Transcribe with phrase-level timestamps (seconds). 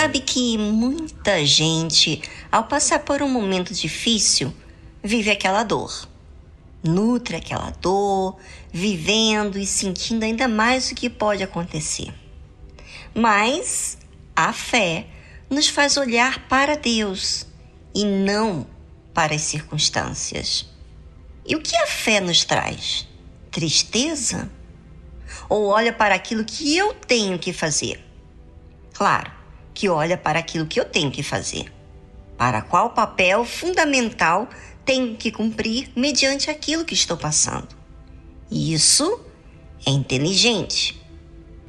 [0.00, 2.22] Sabe que muita gente,
[2.52, 4.54] ao passar por um momento difícil,
[5.02, 6.08] vive aquela dor.
[6.84, 8.36] Nutre aquela dor,
[8.72, 12.14] vivendo e sentindo ainda mais o que pode acontecer.
[13.12, 13.98] Mas
[14.36, 15.08] a fé
[15.50, 17.44] nos faz olhar para Deus
[17.92, 18.68] e não
[19.12, 20.64] para as circunstâncias.
[21.44, 23.04] E o que a fé nos traz?
[23.50, 24.48] Tristeza?
[25.48, 28.00] Ou olha para aquilo que eu tenho que fazer?
[28.94, 29.37] Claro,
[29.78, 31.72] que olha para aquilo que eu tenho que fazer.
[32.36, 34.48] Para qual papel fundamental
[34.84, 37.68] tenho que cumprir mediante aquilo que estou passando.
[38.50, 39.20] Isso
[39.86, 41.00] é inteligente.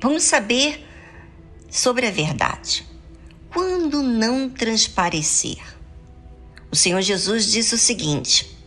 [0.01, 0.83] Vamos saber
[1.69, 2.83] sobre a verdade.
[3.53, 5.59] Quando não transparecer?
[6.71, 8.57] O Senhor Jesus disse o seguinte: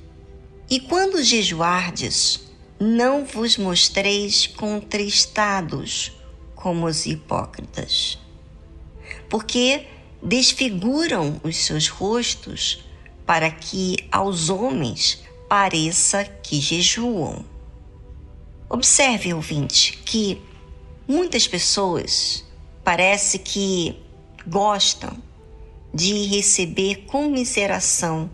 [0.71, 2.45] E quando jejuardes,
[2.79, 6.13] não vos mostreis contristados
[6.55, 8.12] como os hipócritas
[9.33, 9.87] porque
[10.23, 12.85] desfiguram os seus rostos
[13.25, 17.43] para que aos homens pareça que jejuam.
[18.69, 20.39] Observe, ouvinte, que
[21.09, 22.45] muitas pessoas
[22.85, 23.97] parece que
[24.47, 25.17] gostam
[25.95, 28.31] de receber comiseração,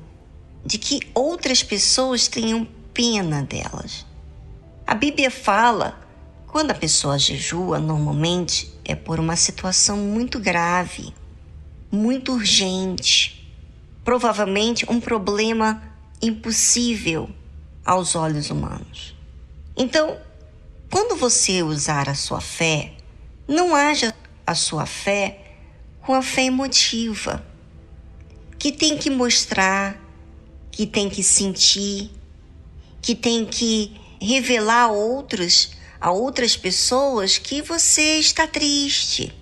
[0.67, 4.05] de que outras pessoas tenham pena delas.
[4.85, 5.97] A Bíblia fala,
[6.49, 11.13] quando a pessoa jejua, normalmente é por uma situação muito grave,
[11.93, 13.55] muito urgente,
[14.03, 15.83] provavelmente um problema
[16.23, 17.29] impossível
[17.85, 19.15] aos olhos humanos.
[19.77, 20.19] Então,
[20.91, 22.95] quando você usar a sua fé,
[23.47, 24.15] não haja
[24.47, 25.45] a sua fé
[26.01, 27.45] com a fé emotiva,
[28.59, 30.03] que tem que mostrar,
[30.71, 32.11] que tem que sentir,
[33.03, 39.33] que tem que revelar a outros a outras pessoas que você está triste.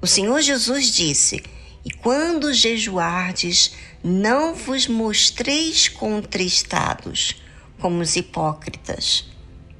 [0.00, 1.42] O Senhor Jesus disse:
[1.84, 3.72] E quando jejuardes,
[4.02, 7.36] não vos mostreis contristados,
[7.78, 9.24] como os hipócritas,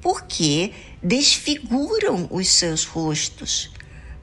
[0.01, 0.71] porque
[1.01, 3.71] desfiguram os seus rostos,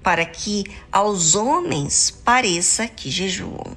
[0.02, 3.76] para que aos homens pareça que jejuam.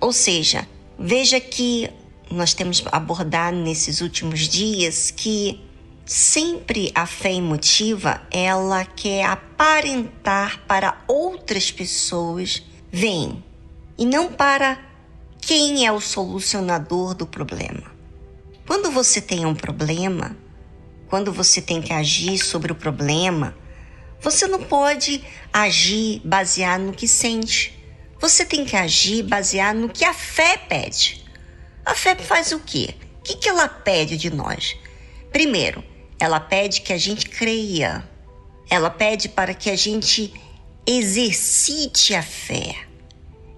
[0.00, 0.66] Ou seja,
[0.98, 1.90] veja que
[2.30, 5.67] nós temos abordado nesses últimos dias que
[6.10, 13.44] Sempre a fé emotiva, ela quer aparentar para outras pessoas vem
[13.98, 14.82] e não para
[15.38, 17.92] quem é o solucionador do problema.
[18.66, 20.34] Quando você tem um problema,
[21.08, 23.54] quando você tem que agir sobre o problema,
[24.18, 27.78] você não pode agir baseado no que sente.
[28.18, 31.22] Você tem que agir baseado no que a fé pede.
[31.84, 32.94] A fé faz o quê?
[33.20, 34.74] O que, ela pede de nós?
[35.30, 35.84] Primeiro,
[36.18, 38.06] ela pede que a gente creia.
[38.68, 40.32] Ela pede para que a gente
[40.86, 42.74] exercite a fé.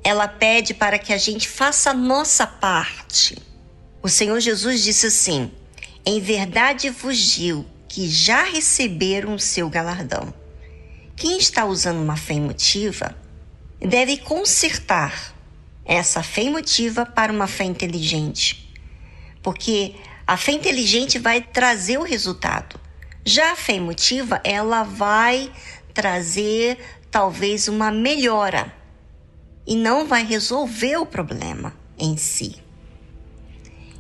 [0.05, 3.37] Ela pede para que a gente faça a nossa parte.
[4.03, 5.51] O Senhor Jesus disse assim:
[6.05, 10.33] Em verdade vos digo que já receberam o seu galardão.
[11.17, 13.15] Quem está usando uma fé emotiva
[13.79, 15.35] deve consertar
[15.85, 18.73] essa fé emotiva para uma fé inteligente.
[19.43, 19.97] Porque
[20.31, 22.79] a fé inteligente vai trazer o resultado.
[23.27, 25.53] Já a fé emotiva, ela vai
[25.93, 26.79] trazer
[27.11, 28.73] talvez uma melhora
[29.67, 32.55] e não vai resolver o problema em si.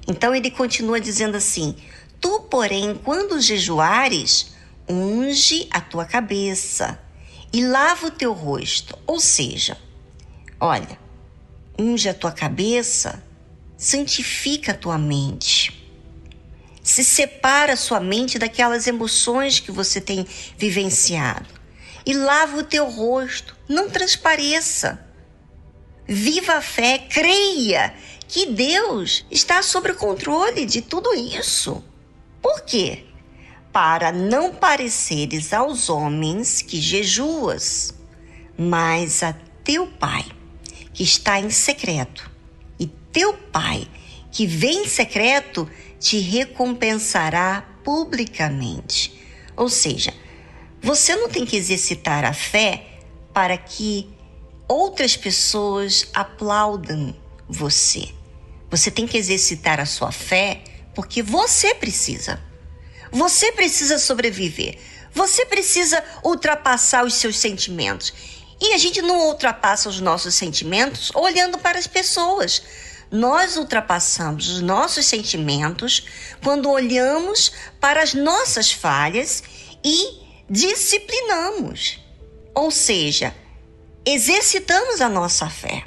[0.06, 1.74] Então ele continua dizendo assim:
[2.20, 4.52] Tu, porém, quando jejuares,
[4.88, 6.96] unge a tua cabeça
[7.52, 8.96] e lava o teu rosto.
[9.04, 9.76] Ou seja,
[10.60, 10.96] olha,
[11.76, 13.20] unge a tua cabeça,
[13.76, 15.79] santifica a tua mente
[16.90, 20.26] se separa sua mente daquelas emoções que você tem
[20.58, 21.60] vivenciado
[22.04, 25.06] e lava o teu rosto, não transpareça.
[26.06, 27.94] Viva a fé, creia
[28.26, 31.84] que Deus está sob o controle de tudo isso.
[32.42, 33.04] Por quê?
[33.72, 37.94] Para não pareceres aos homens que jejuas,
[38.58, 39.32] mas a
[39.62, 40.24] teu Pai,
[40.92, 42.28] que está em secreto.
[42.78, 43.86] E teu Pai,
[44.32, 45.68] que vem em secreto,
[46.00, 49.20] te recompensará publicamente.
[49.54, 50.14] Ou seja,
[50.80, 52.86] você não tem que exercitar a fé
[53.34, 54.08] para que
[54.66, 57.14] outras pessoas aplaudam
[57.46, 58.08] você.
[58.70, 60.62] Você tem que exercitar a sua fé
[60.94, 62.42] porque você precisa.
[63.12, 64.78] Você precisa sobreviver.
[65.12, 68.12] Você precisa ultrapassar os seus sentimentos.
[68.60, 72.62] E a gente não ultrapassa os nossos sentimentos olhando para as pessoas
[73.10, 76.06] nós ultrapassamos os nossos sentimentos
[76.42, 79.42] quando olhamos para as nossas falhas
[79.84, 81.98] e disciplinamos.
[82.54, 83.34] Ou seja,
[84.04, 85.84] exercitamos a nossa fé.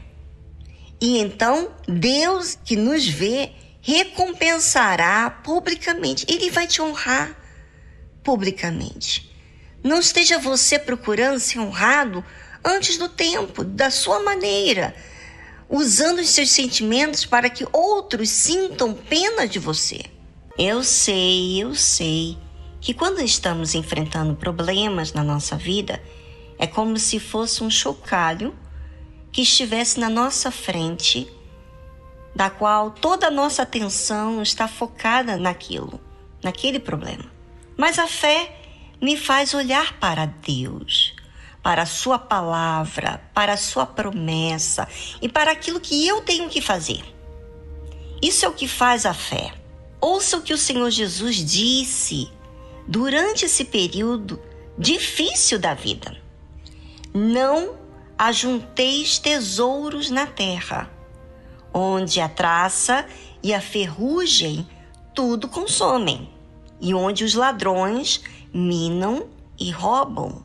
[1.00, 6.26] E então Deus que nos vê recompensará publicamente.
[6.30, 7.38] Ele vai te honrar
[8.24, 9.30] publicamente.
[9.84, 12.24] Não esteja você procurando ser honrado
[12.64, 14.96] antes do tempo, da sua maneira,
[15.70, 20.06] usando os seus sentimentos para que outros sintam pena de você.
[20.58, 22.38] Eu sei, eu sei
[22.80, 26.04] que quando estamos enfrentando problemas na nossa vida,
[26.60, 28.54] é como se fosse um chocalho
[29.32, 31.28] que estivesse na nossa frente,
[32.36, 36.00] da qual toda a nossa atenção está focada naquilo,
[36.44, 37.26] naquele problema.
[37.78, 38.60] Mas a fé
[39.02, 41.13] me faz olhar para Deus,
[41.64, 44.88] para a Sua palavra, para a Sua promessa
[45.22, 47.02] e para aquilo que eu tenho que fazer.
[48.22, 49.54] Isso é o que faz a fé.
[50.00, 52.30] Ouça o que o Senhor Jesus disse
[52.86, 54.40] durante esse período
[54.78, 56.22] difícil da vida.
[57.14, 57.76] Não
[58.18, 60.92] ajunteis tesouros na terra,
[61.74, 63.06] onde a traça
[63.42, 64.68] e a ferrugem
[65.14, 66.30] tudo consomem,
[66.82, 68.22] e onde os ladrões
[68.54, 69.30] minam
[69.60, 70.44] e roubam.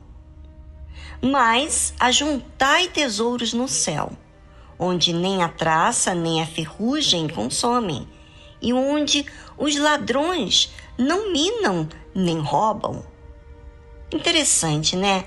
[1.21, 4.13] Mas ajuntai tesouros no céu,
[4.79, 8.09] onde nem a traça nem a ferrugem consomem,
[8.63, 9.27] e onde
[9.57, 13.05] os ladrões não minam nem roubam.
[14.13, 15.25] Interessante, né?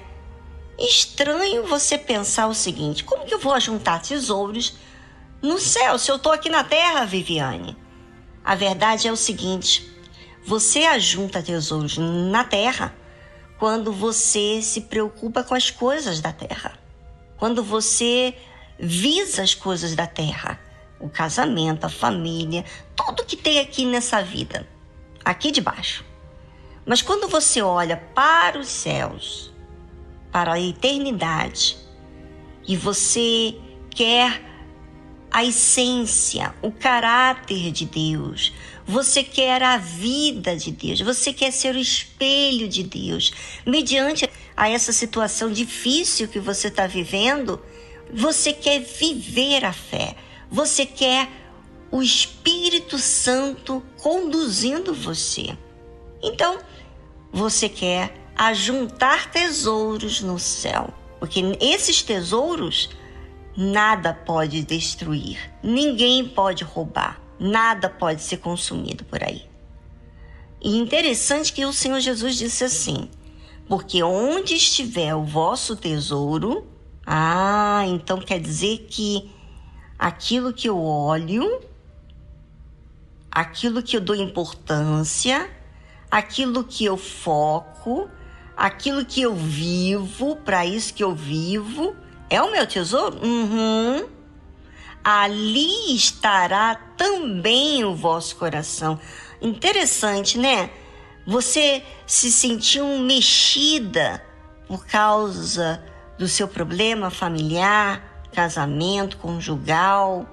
[0.80, 4.76] Estranho você pensar o seguinte: como que eu vou ajuntar tesouros
[5.42, 7.78] no céu se eu estou aqui na terra, Viviane?
[8.44, 9.92] A verdade é o seguinte:
[10.46, 12.96] você ajunta tesouros na terra
[13.62, 16.80] quando você se preocupa com as coisas da terra,
[17.38, 18.36] quando você
[18.80, 20.60] visa as coisas da terra,
[21.00, 22.66] o casamento, a família,
[22.96, 24.68] tudo que tem aqui nessa vida,
[25.24, 26.04] aqui de baixo.
[26.88, 29.54] Mas quando você olha para os céus,
[30.32, 31.78] para a eternidade,
[32.68, 33.56] e você
[33.92, 34.42] quer
[35.32, 38.52] a essência, o caráter de Deus,
[38.86, 43.32] você quer a vida de Deus, você quer ser o espelho de Deus.
[43.66, 47.62] Mediante a essa situação difícil que você está vivendo,
[48.14, 50.16] você quer viver a fé,
[50.50, 51.30] você quer
[51.90, 55.58] o Espírito Santo conduzindo você.
[56.22, 56.60] Então,
[57.32, 62.90] você quer ajuntar tesouros no céu, porque esses tesouros
[63.56, 69.50] nada pode destruir, ninguém pode roubar, nada pode ser consumido por aí.
[70.62, 73.10] E interessante que o Senhor Jesus disse assim:
[73.68, 76.68] porque onde estiver o vosso tesouro,
[77.06, 79.32] ah, então quer dizer que
[79.98, 81.62] aquilo que eu olho,
[83.32, 85.50] aquilo que eu dou importância,
[86.12, 88.10] aquilo que eu foco,
[88.58, 91.96] aquilo que eu vivo, para isso que eu vivo,
[92.32, 93.20] é o meu tesouro?
[93.24, 94.08] Uhum.
[95.04, 99.00] Ali estará também o vosso coração.
[99.40, 100.72] Interessante, né?
[101.28, 104.24] Você se sentiu mexida
[104.68, 105.84] por causa
[106.18, 110.26] do seu problema familiar, casamento, conjugal,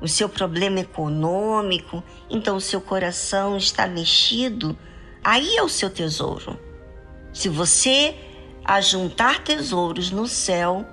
[0.00, 4.76] o seu problema econômico, então o seu coração está mexido
[5.24, 6.60] Aí é o seu tesouro.
[7.32, 8.14] Se você
[8.62, 10.86] ajuntar tesouros no céu,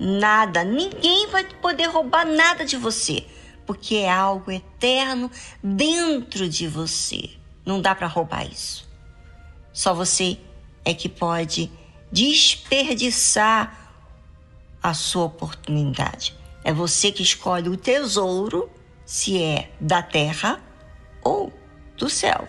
[0.00, 3.26] nada, ninguém vai poder roubar nada de você,
[3.66, 5.30] porque é algo eterno
[5.62, 7.30] dentro de você.
[7.64, 8.88] Não dá para roubar isso.
[9.72, 10.38] Só você
[10.84, 11.70] é que pode
[12.10, 13.92] desperdiçar
[14.82, 16.34] a sua oportunidade.
[16.64, 18.70] É você que escolhe o tesouro,
[19.04, 20.60] se é da terra
[21.22, 21.52] ou
[21.96, 22.48] do céu.